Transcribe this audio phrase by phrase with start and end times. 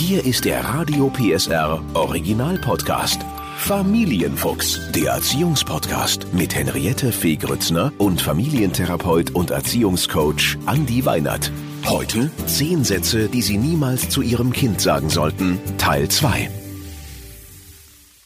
[0.00, 3.20] Hier ist der Radio PSR Original Podcast.
[3.58, 11.52] Familienfuchs, der Erziehungspodcast mit Henriette Fee Grützner und Familientherapeut und Erziehungscoach Andi Weinert.
[11.84, 16.59] Heute zehn Sätze, die Sie niemals zu Ihrem Kind sagen sollten, Teil 2.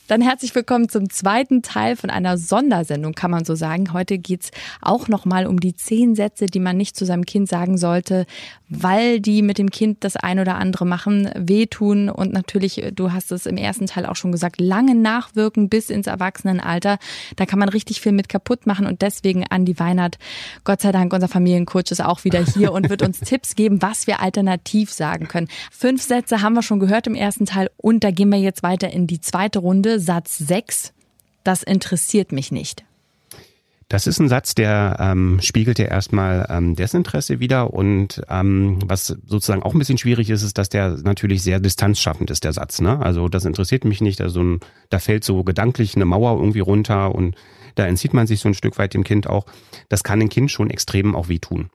[0.06, 3.94] Dann herzlich willkommen zum zweiten Teil von einer Sondersendung, kann man so sagen.
[3.94, 4.50] Heute geht's
[4.82, 8.26] auch nochmal um die zehn Sätze, die man nicht zu seinem Kind sagen sollte,
[8.68, 13.32] weil die mit dem Kind das ein oder andere machen, wehtun und natürlich, du hast
[13.32, 16.98] es im ersten Teil auch schon gesagt, lange nachwirken bis ins Erwachsenenalter.
[17.36, 20.18] Da kann man richtig viel mit kaputt machen und deswegen Andi Weinert,
[20.64, 24.06] Gott sei Dank, unser Familiencoach ist auch wieder hier und wird uns Tipps geben, was
[24.06, 25.48] wir alternativ sagen können.
[25.70, 28.90] Fünf Sätze haben wir schon gehört im ersten Teil und da gehen wir jetzt weiter
[28.90, 29.94] in die zweite Runde.
[30.04, 30.92] Satz 6,
[31.44, 32.84] das interessiert mich nicht.
[33.88, 39.06] Das ist ein Satz, der ähm, spiegelt ja erstmal ähm, Desinteresse wider und ähm, was
[39.06, 42.80] sozusagen auch ein bisschen schwierig ist, ist, dass der natürlich sehr distanzschaffend ist, der Satz.
[42.80, 42.98] Ne?
[43.00, 47.14] Also das interessiert mich nicht, also ein, da fällt so gedanklich eine Mauer irgendwie runter
[47.14, 47.36] und
[47.74, 49.44] da entzieht man sich so ein Stück weit dem Kind auch.
[49.88, 51.70] Das kann ein Kind schon extrem auch wehtun.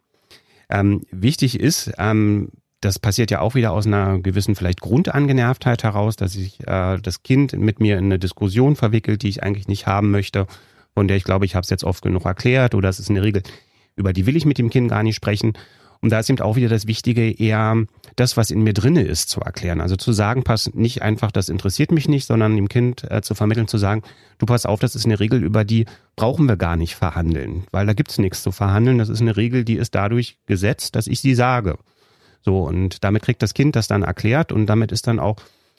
[0.70, 2.50] Ähm, wichtig ist, ähm,
[2.82, 7.24] das passiert ja auch wieder aus einer gewissen vielleicht Grundangenervtheit heraus, dass sich äh, das
[7.24, 10.48] Kind mit mir in eine Diskussion verwickelt, die ich eigentlich nicht haben möchte,
[10.94, 13.22] von der ich glaube, ich habe es jetzt oft genug erklärt oder es ist eine
[13.22, 13.44] Regel,
[13.96, 15.54] über die will ich mit dem Kind gar nicht sprechen.
[16.02, 17.76] Und da ist eben auch wieder das Wichtige, eher
[18.16, 19.82] das, was in mir drinne ist, zu erklären.
[19.82, 23.36] Also zu sagen, pass nicht einfach, das interessiert mich nicht, sondern dem Kind äh, zu
[23.36, 24.04] vermitteln, zu sagen,
[24.38, 25.86] du pass auf, das ist eine Regel, über die
[26.16, 28.98] brauchen wir gar nicht verhandeln, weil da gibt's nichts zu verhandeln.
[28.98, 31.78] Das ist eine Regel, die ist dadurch gesetzt, dass ich sie sage.
[32.42, 35.38] So, und damit kriegt das Kind das dann erklärt und damit ist dann auch,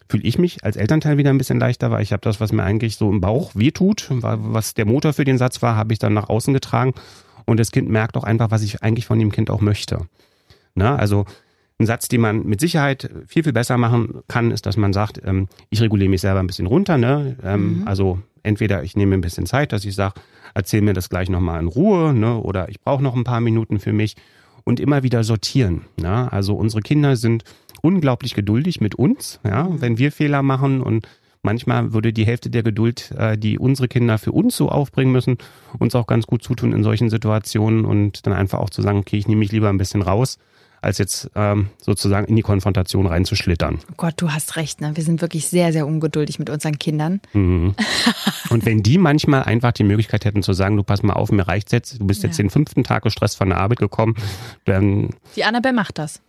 [0.09, 2.63] fühle ich mich als Elternteil wieder ein bisschen leichter, weil ich habe das, was mir
[2.63, 6.13] eigentlich so im Bauch wehtut, was der Motor für den Satz war, habe ich dann
[6.13, 6.95] nach außen getragen
[7.47, 10.07] und das Kind merkt auch einfach, was ich eigentlich von dem Kind auch möchte.
[10.75, 11.25] Na, also
[11.81, 15.21] ein Satz, den man mit Sicherheit viel, viel besser machen kann, ist, dass man sagt,
[15.25, 16.99] ähm, ich reguliere mich selber ein bisschen runter.
[16.99, 17.37] Ne?
[17.43, 17.89] Ähm, mhm.
[17.89, 20.21] Also entweder ich nehme ein bisschen Zeit, dass ich sage,
[20.55, 22.37] erzähl mir das gleich nochmal in Ruhe, ne?
[22.37, 24.17] oder ich brauche noch ein paar Minuten für mich
[24.65, 25.83] und immer wieder sortieren.
[26.01, 26.29] Ja?
[26.29, 27.45] Also unsere Kinder sind
[27.83, 29.81] unglaublich geduldig mit uns, ja, mhm.
[29.81, 31.09] wenn wir Fehler machen und
[31.43, 35.39] manchmal würde die Hälfte der Geduld, äh, die unsere Kinder für uns so aufbringen müssen,
[35.79, 39.17] uns auch ganz gut zutun in solchen Situationen und dann einfach auch zu sagen, okay,
[39.17, 40.39] ich nehme mich lieber ein bisschen raus
[40.81, 43.81] als jetzt ähm, sozusagen in die Konfrontation reinzuschlittern.
[43.91, 44.93] Oh Gott, du hast recht, ne?
[44.95, 47.21] Wir sind wirklich sehr, sehr ungeduldig mit unseren Kindern.
[47.33, 47.75] Mhm.
[48.51, 51.47] Und wenn die manchmal einfach die Möglichkeit hätten zu sagen, du pass mal auf, mir
[51.47, 52.29] reicht's jetzt, du bist ja.
[52.29, 54.15] jetzt den fünften Tag gestresst von der Arbeit gekommen,
[54.65, 55.11] dann.
[55.37, 56.21] Die Annabelle macht das.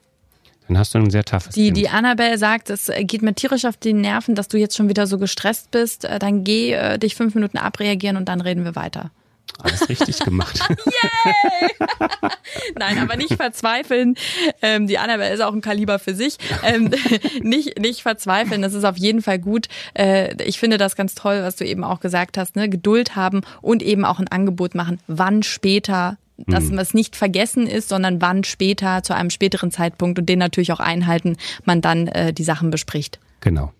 [0.67, 1.77] Dann hast du ein sehr toughes die, Kind.
[1.77, 5.07] Die Annabelle sagt, es geht mir tierisch auf die Nerven, dass du jetzt schon wieder
[5.07, 6.05] so gestresst bist.
[6.05, 9.11] Äh, dann geh äh, dich fünf Minuten abreagieren und dann reden wir weiter.
[9.59, 10.59] Alles richtig gemacht.
[10.69, 11.89] Yay!
[12.79, 14.15] Nein, aber nicht verzweifeln.
[14.61, 16.37] Ähm, die Annabelle ist auch ein Kaliber für sich.
[16.63, 16.91] Ähm,
[17.41, 19.67] nicht, nicht verzweifeln, das ist auf jeden Fall gut.
[19.93, 22.55] Äh, ich finde das ganz toll, was du eben auch gesagt hast.
[22.55, 22.69] Ne?
[22.69, 24.99] Geduld haben und eben auch ein Angebot machen.
[25.07, 26.17] Wann später
[26.47, 26.79] dass hm.
[26.79, 30.79] es nicht vergessen ist, sondern wann später, zu einem späteren Zeitpunkt und den natürlich auch
[30.79, 33.19] einhalten, man dann äh, die Sachen bespricht.
[33.41, 33.71] Genau.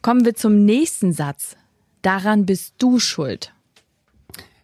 [0.00, 1.56] Kommen wir zum nächsten Satz
[2.02, 3.52] daran bist du schuld.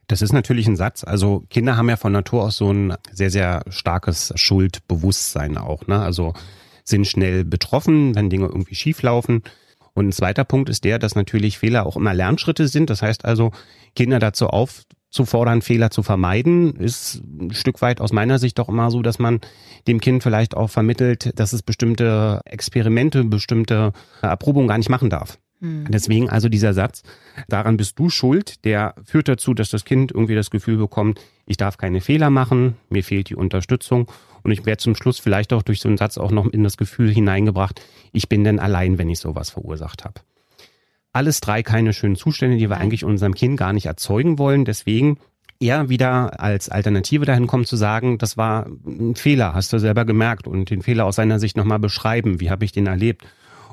[0.09, 1.05] Das ist natürlich ein Satz.
[1.05, 5.87] Also Kinder haben ja von Natur aus so ein sehr, sehr starkes Schuldbewusstsein auch.
[5.87, 6.01] Ne?
[6.01, 6.33] Also
[6.85, 9.43] sind schnell betroffen, wenn Dinge irgendwie schief laufen.
[9.93, 12.89] Und ein zweiter Punkt ist der, dass natürlich Fehler auch immer Lernschritte sind.
[12.89, 13.53] Das heißt also,
[13.95, 18.91] Kinder dazu aufzufordern, Fehler zu vermeiden, ist ein Stück weit aus meiner Sicht doch immer
[18.91, 19.41] so, dass man
[19.87, 25.39] dem Kind vielleicht auch vermittelt, dass es bestimmte Experimente, bestimmte Erprobungen gar nicht machen darf.
[25.61, 25.87] Hm.
[25.89, 27.03] Deswegen also dieser Satz,
[27.49, 31.57] daran bist du schuld, der führt dazu, dass das Kind irgendwie das Gefühl bekommt, ich
[31.57, 34.11] darf keine Fehler machen, mir fehlt die Unterstützung
[34.43, 36.77] und ich werde zum Schluss vielleicht auch durch so einen Satz auch noch in das
[36.77, 37.83] Gefühl hineingebracht,
[38.13, 40.21] ich bin denn allein, wenn ich sowas verursacht habe.
[41.13, 44.65] Alles drei keine schönen Zustände, die wir eigentlich unserem Kind gar nicht erzeugen wollen.
[44.65, 45.19] Deswegen
[45.59, 50.05] eher wieder als Alternative dahin kommen zu sagen, das war ein Fehler, hast du selber
[50.05, 53.25] gemerkt und den Fehler aus seiner Sicht nochmal beschreiben, wie habe ich den erlebt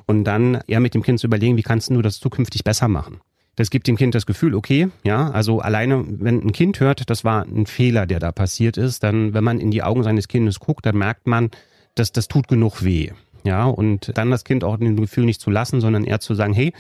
[0.08, 3.20] und dann eher mit dem Kind zu überlegen, wie kannst du das zukünftig besser machen.
[3.56, 7.24] Das gibt dem Kind das Gefühl, okay, ja, also alleine, wenn ein Kind hört, das
[7.24, 10.60] war ein Fehler, der da passiert ist, dann, wenn man in die Augen seines Kindes
[10.60, 11.52] guckt, dann merkt man,
[11.96, 13.12] dass das tut genug weh.
[13.46, 16.54] Ja, und dann das Kind auch dem Gefühl nicht zu lassen, sondern eher zu sagen,
[16.54, 16.74] hey,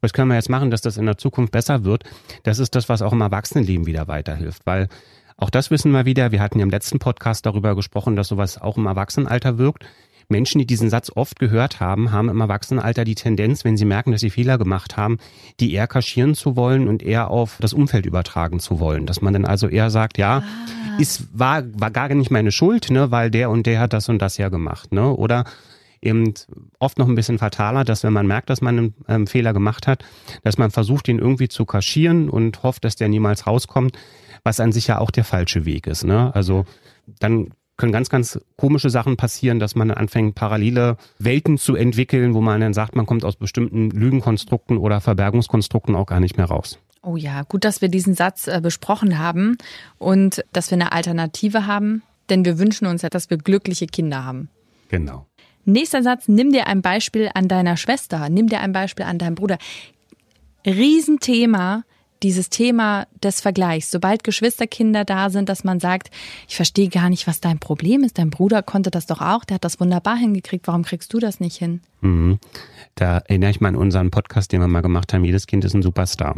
[0.00, 2.04] was können wir jetzt machen, dass das in der Zukunft besser wird?
[2.42, 4.88] Das ist das, was auch im Erwachsenenleben wieder weiterhilft, weil
[5.36, 6.32] auch das wissen wir wieder.
[6.32, 9.86] Wir hatten ja im letzten Podcast darüber gesprochen, dass sowas auch im Erwachsenenalter wirkt
[10.28, 14.12] Menschen, die diesen Satz oft gehört haben, haben im Erwachsenenalter die Tendenz, wenn sie merken,
[14.12, 15.18] dass sie Fehler gemacht haben,
[15.58, 19.06] die eher kaschieren zu wollen und eher auf das Umfeld übertragen zu wollen.
[19.06, 21.00] Dass man dann also eher sagt, ja, ah.
[21.00, 24.20] ist, war, war gar nicht meine Schuld, ne, weil der und der hat das und
[24.20, 25.44] das ja gemacht, ne, oder
[26.02, 26.34] eben
[26.78, 29.86] oft noch ein bisschen fataler, dass wenn man merkt, dass man einen ähm, Fehler gemacht
[29.86, 30.04] hat,
[30.44, 33.98] dass man versucht, ihn irgendwie zu kaschieren und hofft, dass der niemals rauskommt,
[34.44, 36.04] was an sich ja auch der falsche Weg ist.
[36.04, 36.32] Ne?
[36.34, 36.66] Also
[37.18, 42.42] dann können ganz, ganz komische Sachen passieren, dass man anfängt, parallele Welten zu entwickeln, wo
[42.42, 46.78] man dann sagt, man kommt aus bestimmten Lügenkonstrukten oder Verbergungskonstrukten auch gar nicht mehr raus.
[47.02, 49.56] Oh ja, gut, dass wir diesen Satz äh, besprochen haben
[49.98, 54.24] und dass wir eine Alternative haben, denn wir wünschen uns ja, dass wir glückliche Kinder
[54.24, 54.50] haben.
[54.88, 55.26] Genau.
[55.64, 59.36] Nächster Satz, nimm dir ein Beispiel an deiner Schwester, nimm dir ein Beispiel an deinem
[59.36, 59.58] Bruder.
[60.66, 61.84] Riesenthema,
[62.22, 63.90] dieses Thema des Vergleichs.
[63.90, 66.10] Sobald Geschwisterkinder da sind, dass man sagt,
[66.48, 68.18] ich verstehe gar nicht, was dein Problem ist.
[68.18, 70.66] Dein Bruder konnte das doch auch, der hat das wunderbar hingekriegt.
[70.66, 71.80] Warum kriegst du das nicht hin?
[72.00, 72.38] Mhm.
[72.94, 75.24] Da erinnere ich mal an unseren Podcast, den wir mal gemacht haben.
[75.24, 76.36] Jedes Kind ist ein Superstar.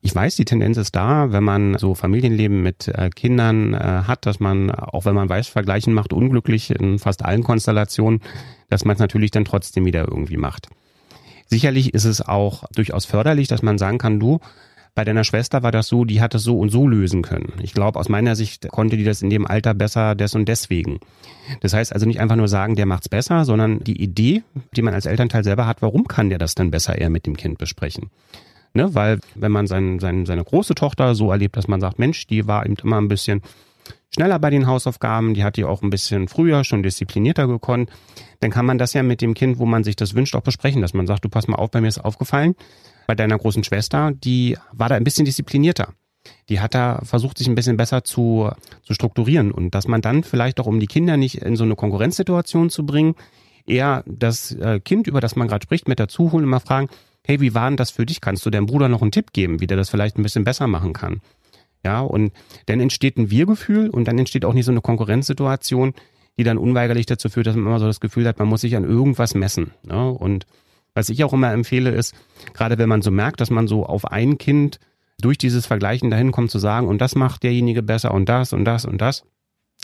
[0.00, 4.26] Ich weiß, die Tendenz ist da, wenn man so Familienleben mit äh, Kindern äh, hat,
[4.26, 8.20] dass man, auch wenn man weiß, Vergleichen macht unglücklich in fast allen Konstellationen,
[8.70, 10.68] dass man es natürlich dann trotzdem wieder irgendwie macht.
[11.46, 14.38] Sicherlich ist es auch durchaus förderlich, dass man sagen kann, du,
[14.94, 17.52] bei deiner Schwester war das so, die hat es so und so lösen können.
[17.62, 21.00] Ich glaube, aus meiner Sicht konnte die das in dem Alter besser des und deswegen.
[21.60, 24.42] Das heißt also nicht einfach nur sagen, der macht's besser, sondern die Idee,
[24.76, 27.36] die man als Elternteil selber hat, warum kann der das dann besser eher mit dem
[27.36, 28.10] Kind besprechen?
[28.74, 32.26] Ne, weil wenn man sein, sein, seine große Tochter so erlebt, dass man sagt, Mensch,
[32.26, 33.42] die war eben immer ein bisschen
[34.10, 37.90] schneller bei den Hausaufgaben, die hat die auch ein bisschen früher schon disziplinierter gekonnt,
[38.40, 40.82] dann kann man das ja mit dem Kind, wo man sich das wünscht, auch besprechen,
[40.82, 42.54] dass man sagt, du pass mal auf, bei mir ist aufgefallen,
[43.06, 45.94] bei deiner großen Schwester, die war da ein bisschen disziplinierter.
[46.48, 48.50] Die hat da versucht, sich ein bisschen besser zu,
[48.82, 51.76] zu strukturieren und dass man dann vielleicht auch, um die Kinder nicht in so eine
[51.76, 53.14] Konkurrenzsituation zu bringen,
[53.66, 56.88] eher das äh, Kind, über das man gerade spricht, mit dazu holen und mal fragen,
[57.24, 58.20] hey, wie war denn das für dich?
[58.20, 60.66] Kannst du deinem Bruder noch einen Tipp geben, wie der das vielleicht ein bisschen besser
[60.66, 61.20] machen kann?
[61.88, 62.32] Ja, und
[62.66, 65.94] dann entsteht ein Wir-Gefühl und dann entsteht auch nicht so eine Konkurrenzsituation,
[66.36, 68.76] die dann unweigerlich dazu führt, dass man immer so das Gefühl hat, man muss sich
[68.76, 69.70] an irgendwas messen.
[69.84, 70.10] Ne?
[70.10, 70.44] Und
[70.92, 72.14] was ich auch immer empfehle, ist,
[72.52, 74.80] gerade wenn man so merkt, dass man so auf ein Kind
[75.18, 78.66] durch dieses Vergleichen dahin kommt zu sagen, und das macht derjenige besser und das und
[78.66, 79.24] das und das,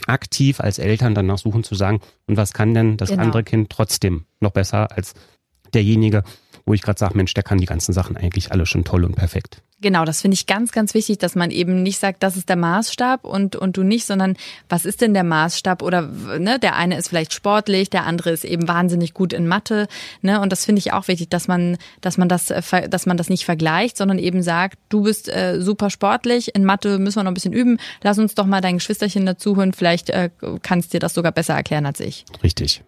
[0.06, 3.22] aktiv als Eltern danach suchen zu sagen, und was kann denn das genau.
[3.22, 5.14] andere Kind trotzdem noch besser als
[5.72, 6.22] derjenige,
[6.66, 9.16] wo ich gerade sage, Mensch, der kann die ganzen Sachen eigentlich alle schon toll und
[9.16, 9.62] perfekt.
[9.80, 12.56] Genau, das finde ich ganz, ganz wichtig, dass man eben nicht sagt, das ist der
[12.56, 14.34] Maßstab und, und du nicht, sondern
[14.68, 15.82] was ist denn der Maßstab?
[15.82, 16.02] Oder
[16.38, 19.86] ne, der eine ist vielleicht sportlich, der andere ist eben wahnsinnig gut in Mathe.
[20.22, 20.40] Ne?
[20.40, 23.28] Und das finde ich auch wichtig, dass man, dass man das, äh, dass man das
[23.28, 27.32] nicht vergleicht, sondern eben sagt, du bist äh, super sportlich, in Mathe müssen wir noch
[27.32, 30.30] ein bisschen üben, lass uns doch mal dein Geschwisterchen dazuhören, vielleicht äh,
[30.62, 32.24] kannst dir das sogar besser erklären als ich.
[32.42, 32.82] Richtig.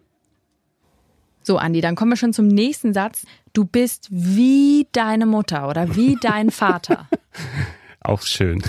[1.47, 3.25] So, Andi, dann kommen wir schon zum nächsten Satz.
[3.53, 7.07] Du bist wie deine Mutter oder wie dein Vater.
[8.01, 8.61] Auch schön.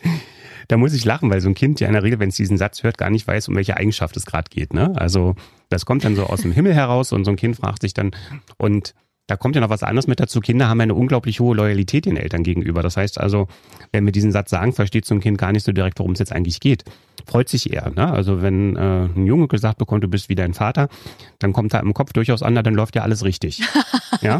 [0.68, 2.58] da muss ich lachen, weil so ein Kind ja in der Regel, wenn es diesen
[2.58, 4.74] Satz hört, gar nicht weiß, um welche Eigenschaft es gerade geht.
[4.74, 4.92] Ne?
[4.94, 5.36] Also
[5.70, 8.10] das kommt dann so aus dem Himmel heraus und so ein Kind fragt sich dann,
[8.58, 8.92] und
[9.32, 10.40] da kommt ja noch was anderes mit dazu.
[10.40, 12.82] Kinder haben eine unglaublich hohe Loyalität den Eltern gegenüber.
[12.82, 13.48] Das heißt also,
[13.90, 16.18] wenn wir diesen Satz sagen, versteht so ein Kind gar nicht so direkt, worum es
[16.18, 16.84] jetzt eigentlich geht.
[17.26, 17.90] Freut sich eher.
[17.96, 18.12] Ne?
[18.12, 20.90] Also wenn äh, ein Junge gesagt bekommt, du bist wie dein Vater,
[21.38, 23.62] dann kommt da im Kopf durchaus an, dann läuft ja alles richtig.
[24.20, 24.38] ja.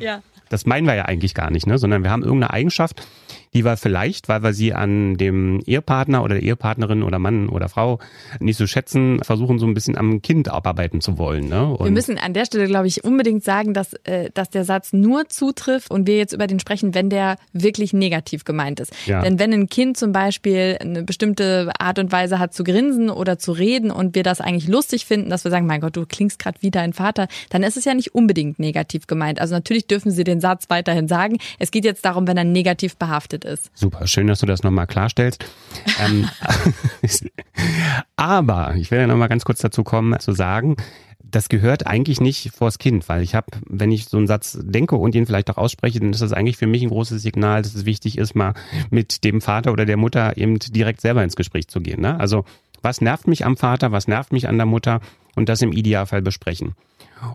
[0.00, 0.22] ja.
[0.48, 1.78] Das meinen wir ja eigentlich gar nicht, ne?
[1.78, 3.06] sondern wir haben irgendeine Eigenschaft,
[3.56, 7.70] die wir vielleicht, weil wir sie an dem Ehepartner oder der Ehepartnerin oder Mann oder
[7.70, 8.00] Frau
[8.38, 11.48] nicht so schätzen, versuchen so ein bisschen am Kind abarbeiten zu wollen.
[11.48, 11.74] Ne?
[11.80, 15.30] wir müssen an der Stelle, glaube ich, unbedingt sagen, dass, äh, dass der Satz nur
[15.30, 18.92] zutrifft und wir jetzt über den sprechen, wenn der wirklich negativ gemeint ist.
[19.06, 19.22] Ja.
[19.22, 23.38] Denn wenn ein Kind zum Beispiel eine bestimmte Art und Weise hat zu grinsen oder
[23.38, 26.38] zu reden und wir das eigentlich lustig finden, dass wir sagen, mein Gott, du klingst
[26.38, 29.40] gerade wie dein Vater, dann ist es ja nicht unbedingt negativ gemeint.
[29.40, 31.38] Also natürlich dürfen Sie den Satz weiterhin sagen.
[31.58, 33.70] Es geht jetzt darum, wenn er negativ behaftet ist.
[33.74, 35.44] Super, schön, dass du das nochmal klarstellst.
[36.04, 36.28] ähm,
[38.16, 40.76] aber ich will ja nochmal ganz kurz dazu kommen, zu sagen,
[41.28, 44.96] das gehört eigentlich nicht vors Kind, weil ich habe, wenn ich so einen Satz denke
[44.96, 47.74] und ihn vielleicht auch ausspreche, dann ist das eigentlich für mich ein großes Signal, dass
[47.74, 48.54] es wichtig ist, mal
[48.90, 52.00] mit dem Vater oder der Mutter eben direkt selber ins Gespräch zu gehen.
[52.00, 52.18] Ne?
[52.18, 52.44] Also
[52.86, 55.00] was nervt mich am Vater, was nervt mich an der Mutter?
[55.34, 56.76] Und das im Idealfall besprechen.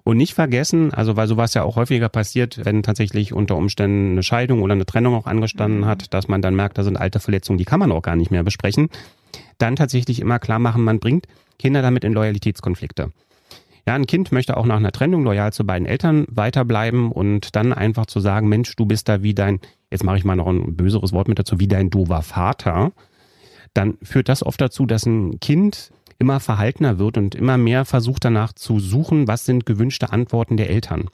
[0.06, 4.24] Und nicht vergessen, also weil sowas ja auch häufiger passiert, wenn tatsächlich unter Umständen eine
[4.24, 7.58] Scheidung oder eine Trennung auch angestanden hat, dass man dann merkt, da sind alte Verletzungen,
[7.58, 8.88] die kann man auch gar nicht mehr besprechen,
[9.58, 11.28] dann tatsächlich immer klar machen, man bringt
[11.60, 13.12] Kinder damit in Loyalitätskonflikte.
[13.86, 17.74] Ja, ein Kind möchte auch nach einer Trennung loyal zu beiden Eltern weiterbleiben und dann
[17.74, 20.78] einfach zu sagen, Mensch, du bist da wie dein, jetzt mache ich mal noch ein
[20.78, 22.94] böseres Wort mit dazu, wie dein dover Vater,
[23.74, 28.26] dann führt das oft dazu, dass ein Kind immer verhaltener wird und immer mehr versucht
[28.26, 31.10] danach zu suchen, was sind gewünschte Antworten der Eltern.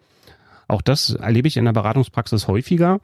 [0.67, 2.99] Auch das erlebe ich in der Beratungspraxis häufiger,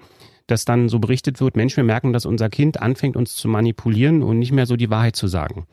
[0.48, 4.22] dass dann so berichtet wird, Mensch, wir merken, dass unser Kind anfängt, uns zu manipulieren
[4.22, 5.66] und nicht mehr so die Wahrheit zu sagen.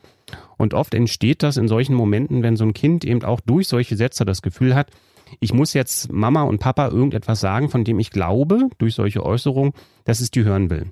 [0.57, 3.97] Und oft entsteht das in solchen Momenten, wenn so ein Kind eben auch durch solche
[3.97, 4.91] Sätze das Gefühl hat,
[5.39, 9.73] ich muss jetzt Mama und Papa irgendetwas sagen, von dem ich glaube, durch solche Äußerungen,
[10.05, 10.91] dass es die hören will.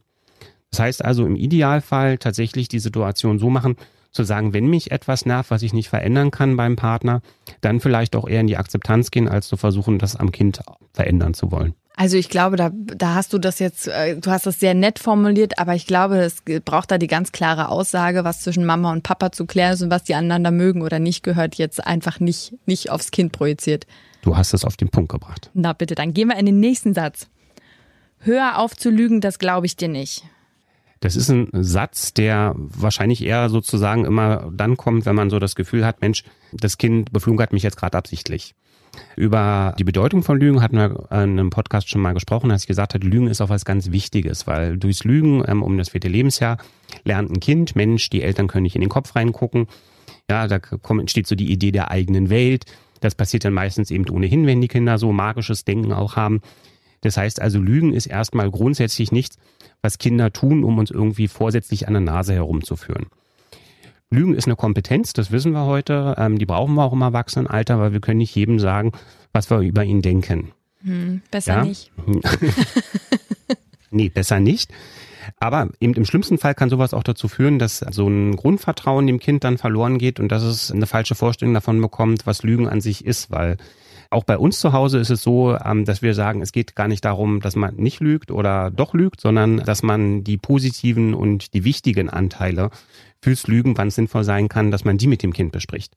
[0.71, 3.75] Das heißt also im Idealfall tatsächlich die Situation so machen,
[4.11, 7.21] zu sagen, wenn mich etwas nervt, was ich nicht verändern kann beim Partner,
[7.61, 10.61] dann vielleicht auch eher in die Akzeptanz gehen, als zu versuchen, das am Kind
[10.93, 11.75] verändern zu wollen.
[11.95, 14.99] Also ich glaube, da, da hast du das jetzt, äh, du hast das sehr nett
[14.99, 19.03] formuliert, aber ich glaube, es braucht da die ganz klare Aussage, was zwischen Mama und
[19.03, 22.53] Papa zu klären ist und was die aneinander mögen oder nicht, gehört jetzt einfach nicht,
[22.65, 23.85] nicht aufs Kind projiziert.
[24.21, 25.51] Du hast es auf den Punkt gebracht.
[25.53, 27.27] Na bitte, dann gehen wir in den nächsten Satz.
[28.19, 30.23] Hör auf zu lügen, das glaube ich dir nicht.
[30.99, 35.55] Das ist ein Satz, der wahrscheinlich eher sozusagen immer dann kommt, wenn man so das
[35.55, 38.53] Gefühl hat, Mensch, das Kind beflunkert mich jetzt gerade absichtlich.
[39.15, 42.67] Über die Bedeutung von Lügen hatten wir in einem Podcast schon mal gesprochen, als ich
[42.67, 46.07] gesagt habe, Lügen ist auch was ganz Wichtiges, weil durchs Lügen ähm, um das vierte
[46.07, 46.57] Lebensjahr
[47.03, 49.67] lernt ein Kind, Mensch, die Eltern können nicht in den Kopf reingucken.
[50.29, 52.65] Ja, da kommt, entsteht so die Idee der eigenen Welt.
[52.99, 56.41] Das passiert dann meistens eben ohnehin, wenn die Kinder so magisches Denken auch haben.
[57.01, 59.37] Das heißt also, Lügen ist erstmal grundsätzlich nichts,
[59.81, 63.07] was Kinder tun, um uns irgendwie vorsätzlich an der Nase herumzuführen.
[64.11, 66.15] Lügen ist eine Kompetenz, das wissen wir heute.
[66.17, 68.91] Ähm, die brauchen wir auch im Erwachsenenalter, weil wir können nicht jedem sagen,
[69.31, 70.51] was wir über ihn denken.
[70.83, 71.63] Hm, besser ja?
[71.63, 71.91] nicht.
[73.91, 74.71] nee, besser nicht.
[75.39, 79.19] Aber eben im schlimmsten Fall kann sowas auch dazu führen, dass so ein Grundvertrauen dem
[79.19, 82.81] Kind dann verloren geht und dass es eine falsche Vorstellung davon bekommt, was Lügen an
[82.81, 83.57] sich ist, weil
[84.11, 86.87] auch bei uns zu Hause ist es so, ähm, dass wir sagen, es geht gar
[86.87, 91.53] nicht darum, dass man nicht lügt oder doch lügt, sondern dass man die positiven und
[91.53, 92.71] die wichtigen Anteile
[93.21, 95.93] fürs Lügen, wann es sinnvoll sein kann, dass man die mit dem Kind bespricht.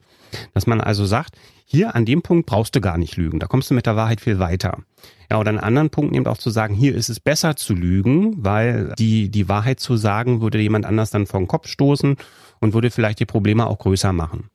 [0.52, 3.70] Dass man also sagt, hier an dem Punkt brauchst du gar nicht lügen, da kommst
[3.70, 4.78] du mit der Wahrheit viel weiter.
[5.30, 8.44] Ja, oder einen anderen Punkt eben auch zu sagen, hier ist es besser zu lügen,
[8.44, 12.16] weil die, die Wahrheit zu sagen, würde jemand anders dann vor den Kopf stoßen
[12.60, 14.50] und würde vielleicht die Probleme auch größer machen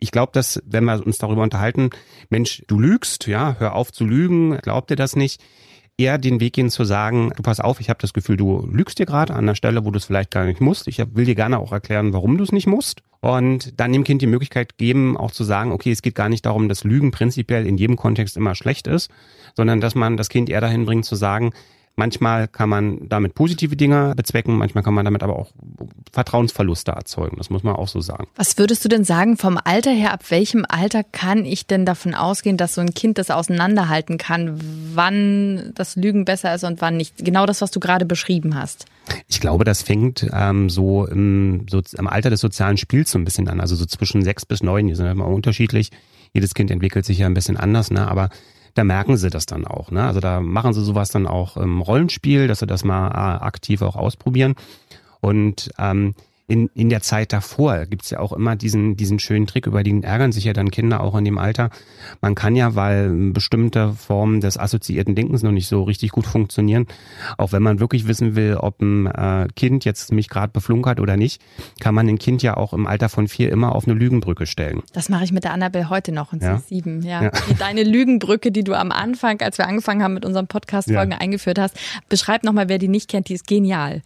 [0.00, 1.90] ich glaube, dass, wenn wir uns darüber unterhalten,
[2.30, 5.42] Mensch, du lügst, ja, hör auf zu lügen, glaub dir das nicht,
[5.98, 9.00] eher den Weg gehen zu sagen, du pass auf, ich habe das Gefühl, du lügst
[9.00, 10.86] dir gerade an der Stelle, wo du es vielleicht gar nicht musst.
[10.86, 13.02] Ich will dir gerne auch erklären, warum du es nicht musst.
[13.20, 16.46] Und dann dem Kind die Möglichkeit geben, auch zu sagen, okay, es geht gar nicht
[16.46, 19.10] darum, dass Lügen prinzipiell in jedem Kontext immer schlecht ist,
[19.56, 21.50] sondern dass man das Kind eher dahin bringt zu sagen,
[21.98, 25.50] Manchmal kann man damit positive Dinge bezwecken, manchmal kann man damit aber auch
[26.12, 27.38] Vertrauensverluste erzeugen.
[27.38, 28.28] Das muss man auch so sagen.
[28.36, 30.12] Was würdest du denn sagen vom Alter her?
[30.12, 34.60] Ab welchem Alter kann ich denn davon ausgehen, dass so ein Kind das auseinanderhalten kann,
[34.94, 37.16] wann das Lügen besser ist und wann nicht?
[37.18, 38.84] Genau das, was du gerade beschrieben hast.
[39.26, 43.24] Ich glaube, das fängt ähm, so, im, so im Alter des sozialen Spiels so ein
[43.24, 43.60] bisschen an.
[43.60, 45.90] Also so zwischen sechs bis neun, die sind immer unterschiedlich.
[46.32, 48.06] Jedes Kind entwickelt sich ja ein bisschen anders, ne?
[48.06, 48.28] aber
[48.78, 49.90] da merken sie das dann auch.
[49.90, 50.04] Ne?
[50.04, 53.82] Also da machen sie sowas dann auch im Rollenspiel, dass sie das mal äh, aktiv
[53.82, 54.54] auch ausprobieren.
[55.20, 56.14] Und ähm,
[56.48, 60.02] in, in der Zeit davor gibt's ja auch immer diesen, diesen schönen Trick, über den
[60.02, 61.68] ärgern sich ja dann Kinder auch in dem Alter.
[62.22, 66.86] Man kann ja, weil bestimmte Formen des assoziierten Denkens noch nicht so richtig gut funktionieren,
[67.36, 71.18] auch wenn man wirklich wissen will, ob ein äh, Kind jetzt mich gerade beflunkert oder
[71.18, 71.42] nicht,
[71.80, 74.82] kann man ein Kind ja auch im Alter von vier immer auf eine Lügenbrücke stellen.
[74.94, 76.58] Das mache ich mit der Annabelle heute noch in ja?
[76.58, 77.02] sieben.
[77.02, 77.24] Ja.
[77.24, 77.30] ja.
[77.58, 81.18] Deine Lügenbrücke, die du am Anfang, als wir angefangen haben mit unseren Podcast-Folgen ja.
[81.18, 81.76] eingeführt hast,
[82.08, 84.00] beschreib nochmal, wer die nicht kennt, die ist genial.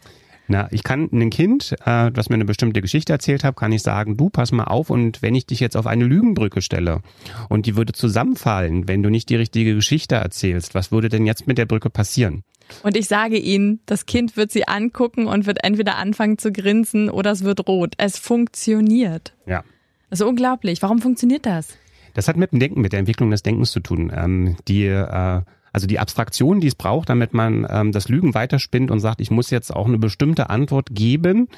[0.48, 3.82] Na, ich kann einem Kind, äh, das mir eine bestimmte Geschichte erzählt hat, kann ich
[3.82, 7.00] sagen, du pass mal auf und wenn ich dich jetzt auf eine Lügenbrücke stelle
[7.48, 11.46] und die würde zusammenfallen, wenn du nicht die richtige Geschichte erzählst, was würde denn jetzt
[11.46, 12.42] mit der Brücke passieren?
[12.82, 17.10] Und ich sage Ihnen, das Kind wird sie angucken und wird entweder anfangen zu grinsen
[17.10, 17.94] oder es wird rot.
[17.98, 19.34] Es funktioniert.
[19.46, 19.62] Ja.
[20.10, 20.82] Das ist unglaublich.
[20.82, 21.76] Warum funktioniert das?
[22.14, 24.12] Das hat mit dem Denken, mit der Entwicklung des Denkens zu tun.
[24.14, 28.90] Ähm, die äh, also die Abstraktion, die es braucht, damit man ähm, das Lügen weiterspinnt
[28.90, 31.48] und sagt, ich muss jetzt auch eine bestimmte Antwort geben,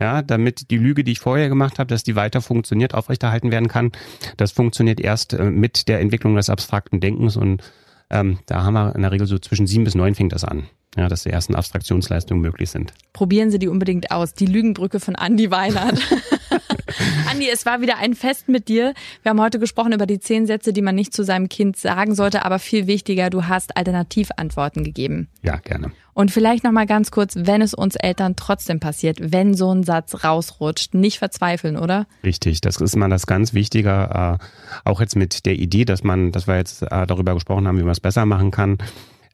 [0.00, 3.68] ja, damit die Lüge, die ich vorher gemacht habe, dass die weiter funktioniert, aufrechterhalten werden
[3.68, 3.92] kann.
[4.36, 7.62] Das funktioniert erst äh, mit der Entwicklung des abstrakten Denkens und
[8.10, 10.64] ähm, da haben wir in der Regel so zwischen sieben bis neun fängt das an.
[10.96, 12.92] Ja, dass die ersten Abstraktionsleistungen möglich sind.
[13.14, 14.34] Probieren Sie die unbedingt aus.
[14.34, 15.98] Die Lügenbrücke von Andy Weinert.
[17.30, 18.92] Andi, es war wieder ein Fest mit dir.
[19.22, 22.14] Wir haben heute gesprochen über die zehn Sätze, die man nicht zu seinem Kind sagen
[22.14, 25.28] sollte, aber viel wichtiger, du hast Alternativantworten gegeben.
[25.42, 25.92] Ja, gerne.
[26.12, 29.82] Und vielleicht noch mal ganz kurz, wenn es uns Eltern trotzdem passiert, wenn so ein
[29.84, 32.06] Satz rausrutscht, nicht verzweifeln, oder?
[32.22, 34.44] Richtig, das ist mal das ganz Wichtige, äh,
[34.84, 37.82] auch jetzt mit der Idee, dass man, dass wir jetzt äh, darüber gesprochen haben, wie
[37.82, 38.76] man es besser machen kann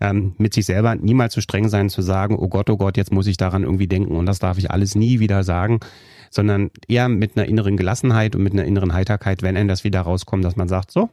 [0.01, 3.13] ähm, mit sich selber niemals zu streng sein, zu sagen, oh Gott, oh Gott, jetzt
[3.13, 5.81] muss ich daran irgendwie denken und das darf ich alles nie wieder sagen.
[6.31, 10.03] sondern eher mit einer inneren Gelassenheit und mit einer inneren Heiterkeit, wenn er das wieder
[10.03, 11.09] rauskommt, dass man sagt, so,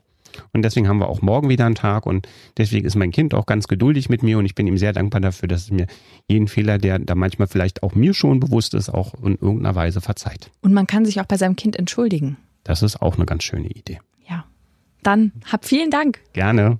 [0.54, 2.28] und deswegen haben wir auch morgen wieder einen Tag und
[2.58, 5.22] deswegen ist mein Kind auch ganz geduldig mit mir und ich bin ihm sehr dankbar
[5.22, 5.88] dafür, dass es mir
[6.28, 10.02] jeden Fehler, der da manchmal vielleicht auch mir schon bewusst ist, auch in irgendeiner Weise
[10.02, 10.52] verzeiht.
[10.62, 12.38] Und man kann sich auch bei seinem Kind entschuldigen.
[12.64, 14.00] Das ist auch eine ganz schöne Idee.
[14.28, 14.46] Ja.
[15.04, 16.20] Dann hab vielen Dank.
[16.34, 16.80] Gerne.